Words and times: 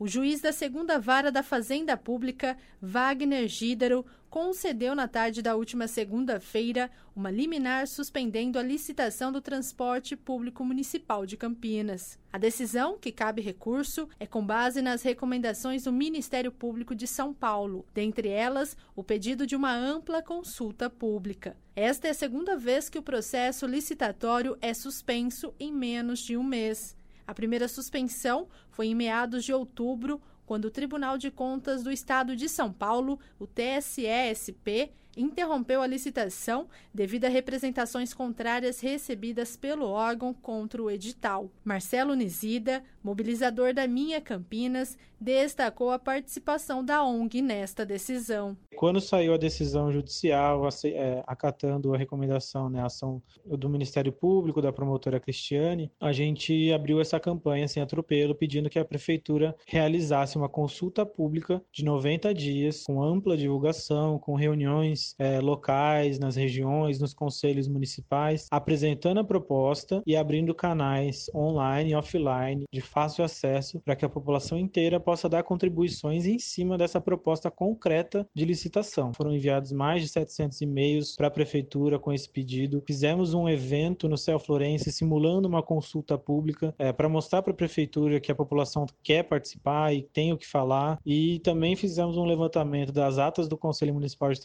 O 0.00 0.08
juiz 0.08 0.40
da 0.40 0.50
segunda 0.50 0.98
vara 0.98 1.30
da 1.30 1.42
Fazenda 1.42 1.94
Pública, 1.94 2.56
Wagner 2.80 3.46
Gídaro, 3.46 4.02
concedeu 4.30 4.94
na 4.94 5.06
tarde 5.06 5.42
da 5.42 5.54
última 5.54 5.86
segunda-feira 5.86 6.90
uma 7.14 7.30
liminar 7.30 7.86
suspendendo 7.86 8.58
a 8.58 8.62
licitação 8.62 9.30
do 9.30 9.42
transporte 9.42 10.16
público 10.16 10.64
municipal 10.64 11.26
de 11.26 11.36
Campinas. 11.36 12.18
A 12.32 12.38
decisão, 12.38 12.96
que 12.96 13.12
cabe 13.12 13.42
recurso, 13.42 14.08
é 14.18 14.26
com 14.26 14.42
base 14.42 14.80
nas 14.80 15.02
recomendações 15.02 15.84
do 15.84 15.92
Ministério 15.92 16.50
Público 16.50 16.94
de 16.94 17.06
São 17.06 17.34
Paulo, 17.34 17.84
dentre 17.92 18.30
elas 18.30 18.74
o 18.96 19.04
pedido 19.04 19.46
de 19.46 19.54
uma 19.54 19.74
ampla 19.74 20.22
consulta 20.22 20.88
pública. 20.88 21.54
Esta 21.76 22.08
é 22.08 22.12
a 22.12 22.14
segunda 22.14 22.56
vez 22.56 22.88
que 22.88 22.98
o 22.98 23.02
processo 23.02 23.66
licitatório 23.66 24.56
é 24.62 24.72
suspenso 24.72 25.52
em 25.60 25.70
menos 25.70 26.20
de 26.20 26.38
um 26.38 26.42
mês. 26.42 26.98
A 27.30 27.34
primeira 27.34 27.68
suspensão 27.68 28.48
foi 28.70 28.88
em 28.88 28.94
meados 28.96 29.44
de 29.44 29.52
outubro, 29.52 30.20
quando 30.44 30.64
o 30.64 30.70
Tribunal 30.70 31.16
de 31.16 31.30
Contas 31.30 31.80
do 31.80 31.92
Estado 31.92 32.34
de 32.34 32.48
São 32.48 32.72
Paulo, 32.72 33.20
o 33.38 33.46
TSE-SP, 33.46 34.90
interrompeu 35.16 35.82
a 35.82 35.86
licitação 35.86 36.66
devido 36.92 37.24
a 37.24 37.28
representações 37.28 38.14
contrárias 38.14 38.80
recebidas 38.80 39.56
pelo 39.56 39.86
órgão 39.86 40.32
contra 40.32 40.82
o 40.82 40.90
edital. 40.90 41.50
Marcelo 41.64 42.14
Nizida, 42.14 42.82
mobilizador 43.02 43.74
da 43.74 43.86
Minha 43.86 44.20
Campinas, 44.20 44.96
destacou 45.20 45.90
a 45.90 45.98
participação 45.98 46.82
da 46.82 47.04
ONG 47.04 47.42
nesta 47.42 47.84
decisão. 47.84 48.56
Quando 48.76 49.00
saiu 49.00 49.34
a 49.34 49.36
decisão 49.36 49.92
judicial 49.92 50.66
é, 50.84 51.22
acatando 51.26 51.92
a 51.92 51.98
recomendação, 51.98 52.70
né, 52.70 52.80
a 52.80 52.86
ação 52.86 53.22
do 53.44 53.68
Ministério 53.68 54.10
Público, 54.10 54.62
da 54.62 54.72
promotora 54.72 55.20
Cristiane, 55.20 55.92
a 56.00 56.12
gente 56.12 56.72
abriu 56.72 57.00
essa 57.00 57.20
campanha 57.20 57.68
sem 57.68 57.82
atropelo, 57.82 58.34
pedindo 58.34 58.70
que 58.70 58.78
a 58.78 58.84
prefeitura 58.84 59.54
realizasse 59.66 60.38
uma 60.38 60.48
consulta 60.48 61.04
pública 61.04 61.62
de 61.70 61.84
90 61.84 62.32
dias, 62.32 62.84
com 62.84 63.02
ampla 63.02 63.36
divulgação, 63.36 64.18
com 64.18 64.34
reuniões 64.34 64.99
é, 65.18 65.40
locais, 65.40 66.18
nas 66.18 66.36
regiões, 66.36 66.98
nos 66.98 67.14
conselhos 67.14 67.68
municipais, 67.68 68.46
apresentando 68.50 69.20
a 69.20 69.24
proposta 69.24 70.02
e 70.06 70.16
abrindo 70.16 70.54
canais 70.54 71.30
online 71.34 71.90
e 71.90 71.94
offline 71.94 72.64
de 72.72 72.80
fácil 72.80 73.24
acesso 73.24 73.80
para 73.80 73.96
que 73.96 74.04
a 74.04 74.08
população 74.08 74.58
inteira 74.58 75.00
possa 75.00 75.28
dar 75.28 75.42
contribuições 75.42 76.26
em 76.26 76.38
cima 76.38 76.76
dessa 76.76 77.00
proposta 77.00 77.50
concreta 77.50 78.26
de 78.34 78.44
licitação. 78.44 79.12
Foram 79.14 79.34
enviados 79.34 79.72
mais 79.72 80.02
de 80.02 80.08
700 80.08 80.60
e-mails 80.60 81.16
para 81.16 81.28
a 81.28 81.30
prefeitura 81.30 81.98
com 81.98 82.12
esse 82.12 82.28
pedido. 82.28 82.82
Fizemos 82.86 83.34
um 83.34 83.48
evento 83.48 84.08
no 84.08 84.16
Céu 84.16 84.38
Florense 84.38 84.92
simulando 84.92 85.48
uma 85.48 85.62
consulta 85.62 86.18
pública 86.18 86.74
é, 86.78 86.92
para 86.92 87.08
mostrar 87.08 87.42
para 87.42 87.52
a 87.52 87.56
prefeitura 87.56 88.20
que 88.20 88.32
a 88.32 88.34
população 88.34 88.86
quer 89.02 89.24
participar 89.24 89.94
e 89.94 90.02
tem 90.02 90.32
o 90.32 90.38
que 90.38 90.46
falar. 90.46 90.98
E 91.04 91.38
também 91.40 91.76
fizemos 91.76 92.16
um 92.16 92.24
levantamento 92.24 92.92
das 92.92 93.18
atas 93.18 93.48
do 93.48 93.56
Conselho 93.56 93.94
Municipal 93.94 94.32
de 94.32 94.40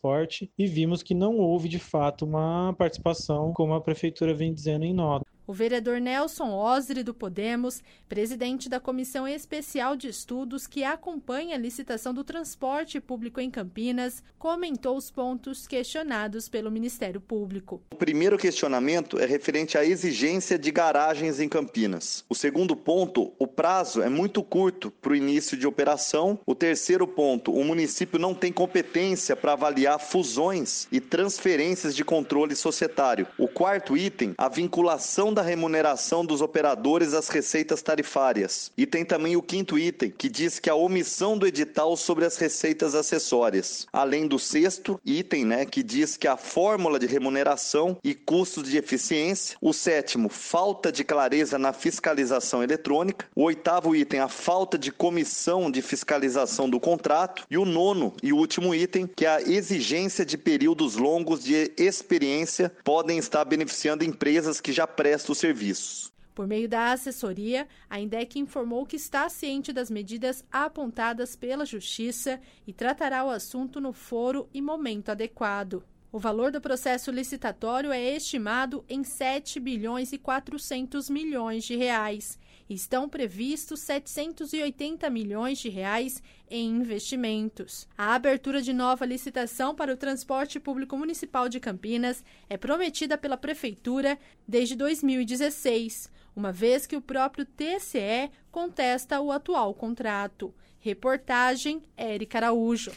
Transporte 0.00 0.52
e 0.56 0.66
vimos 0.66 1.02
que 1.02 1.14
não 1.14 1.38
houve 1.38 1.68
de 1.68 1.78
fato 1.78 2.24
uma 2.24 2.72
participação 2.78 3.52
como 3.52 3.74
a 3.74 3.80
prefeitura 3.80 4.32
vem 4.34 4.54
dizendo 4.54 4.84
em 4.84 4.94
nota. 4.94 5.27
O 5.48 5.54
vereador 5.54 5.98
Nelson 5.98 6.50
Osri, 6.50 7.02
do 7.02 7.14
Podemos, 7.14 7.82
presidente 8.06 8.68
da 8.68 8.78
Comissão 8.78 9.26
Especial 9.26 9.96
de 9.96 10.06
Estudos 10.06 10.66
que 10.66 10.84
acompanha 10.84 11.54
a 11.54 11.58
licitação 11.58 12.12
do 12.12 12.22
transporte 12.22 13.00
público 13.00 13.40
em 13.40 13.50
Campinas, 13.50 14.22
comentou 14.38 14.94
os 14.94 15.10
pontos 15.10 15.66
questionados 15.66 16.50
pelo 16.50 16.70
Ministério 16.70 17.18
Público. 17.18 17.80
O 17.90 17.96
primeiro 17.96 18.36
questionamento 18.36 19.18
é 19.18 19.24
referente 19.24 19.78
à 19.78 19.86
exigência 19.86 20.58
de 20.58 20.70
garagens 20.70 21.40
em 21.40 21.48
Campinas. 21.48 22.26
O 22.28 22.34
segundo 22.34 22.76
ponto, 22.76 23.32
o 23.38 23.46
prazo 23.46 24.02
é 24.02 24.08
muito 24.10 24.42
curto 24.42 24.90
para 24.90 25.12
o 25.12 25.16
início 25.16 25.56
de 25.56 25.66
operação. 25.66 26.38
O 26.44 26.54
terceiro 26.54 27.08
ponto, 27.08 27.54
o 27.54 27.64
município 27.64 28.18
não 28.18 28.34
tem 28.34 28.52
competência 28.52 29.34
para 29.34 29.54
avaliar 29.54 29.98
fusões 29.98 30.86
e 30.92 31.00
transferências 31.00 31.96
de 31.96 32.04
controle 32.04 32.54
societário. 32.54 33.26
O 33.38 33.48
quarto 33.48 33.96
item, 33.96 34.34
a 34.36 34.50
vinculação 34.50 35.37
da 35.38 35.42
remuneração 35.42 36.26
dos 36.26 36.40
operadores 36.40 37.14
às 37.14 37.28
receitas 37.28 37.80
tarifárias. 37.80 38.72
E 38.76 38.84
tem 38.84 39.04
também 39.04 39.36
o 39.36 39.42
quinto 39.42 39.78
item, 39.78 40.10
que 40.10 40.28
diz 40.28 40.58
que 40.58 40.68
a 40.68 40.74
omissão 40.74 41.38
do 41.38 41.46
edital 41.46 41.96
sobre 41.96 42.24
as 42.24 42.36
receitas 42.36 42.92
acessórias. 42.92 43.86
Além 43.92 44.26
do 44.26 44.36
sexto 44.36 45.00
item, 45.06 45.44
né, 45.44 45.64
que 45.64 45.80
diz 45.80 46.16
que 46.16 46.26
a 46.26 46.36
fórmula 46.36 46.98
de 46.98 47.06
remuneração 47.06 47.96
e 48.02 48.16
custos 48.16 48.68
de 48.68 48.78
eficiência. 48.78 49.56
O 49.60 49.72
sétimo, 49.72 50.28
falta 50.28 50.90
de 50.90 51.04
clareza 51.04 51.56
na 51.56 51.72
fiscalização 51.72 52.60
eletrônica. 52.60 53.26
O 53.32 53.44
oitavo 53.44 53.94
item, 53.94 54.18
a 54.18 54.28
falta 54.28 54.76
de 54.76 54.90
comissão 54.90 55.70
de 55.70 55.80
fiscalização 55.80 56.68
do 56.68 56.80
contrato. 56.80 57.44
E 57.48 57.56
o 57.56 57.64
nono 57.64 58.12
e 58.24 58.32
último 58.32 58.74
item, 58.74 59.06
que 59.06 59.24
é 59.24 59.28
a 59.28 59.40
exigência 59.40 60.26
de 60.26 60.36
períodos 60.36 60.96
longos 60.96 61.44
de 61.44 61.70
experiência 61.76 62.72
podem 62.82 63.18
estar 63.18 63.44
beneficiando 63.44 64.02
empresas 64.02 64.60
que 64.60 64.72
já 64.72 64.84
prestam 64.84 65.27
serviços. 65.36 66.12
Por 66.34 66.46
meio 66.46 66.68
da 66.68 66.92
assessoria, 66.92 67.66
a 67.90 67.98
INDEC 67.98 68.38
informou 68.38 68.86
que 68.86 68.94
está 68.94 69.28
ciente 69.28 69.72
das 69.72 69.90
medidas 69.90 70.44
apontadas 70.52 71.34
pela 71.34 71.66
Justiça 71.66 72.40
e 72.64 72.72
tratará 72.72 73.24
o 73.24 73.30
assunto 73.30 73.80
no 73.80 73.92
foro 73.92 74.48
e 74.54 74.62
momento 74.62 75.08
adequado. 75.08 75.82
O 76.10 76.18
valor 76.18 76.52
do 76.52 76.60
processo 76.60 77.10
licitatório 77.10 77.90
é 77.90 78.16
estimado 78.16 78.84
em 78.88 79.02
7 79.04 79.58
bilhões 79.60 80.12
e 80.12 80.18
400 80.18 81.10
milhões 81.10 81.64
de 81.64 81.76
reais. 81.76 82.38
Estão 82.68 83.08
previstos 83.08 83.80
780 83.80 85.08
milhões 85.08 85.58
de 85.58 85.70
reais 85.70 86.22
em 86.50 86.68
investimentos. 86.68 87.88
A 87.96 88.14
abertura 88.14 88.60
de 88.60 88.74
nova 88.74 89.06
licitação 89.06 89.74
para 89.74 89.92
o 89.92 89.96
transporte 89.96 90.60
público 90.60 90.94
municipal 90.94 91.48
de 91.48 91.58
Campinas 91.60 92.22
é 92.46 92.58
prometida 92.58 93.16
pela 93.16 93.38
prefeitura 93.38 94.18
desde 94.46 94.76
2016, 94.76 96.10
uma 96.36 96.52
vez 96.52 96.86
que 96.86 96.96
o 96.96 97.00
próprio 97.00 97.46
TCE 97.46 98.30
contesta 98.50 99.18
o 99.18 99.32
atual 99.32 99.72
contrato. 99.72 100.54
Reportagem 100.78 101.82
Érica 101.96 102.36
Araújo. 102.36 102.92